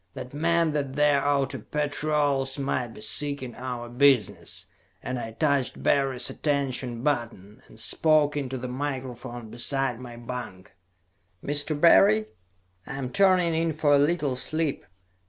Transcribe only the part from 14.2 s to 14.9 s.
sleep.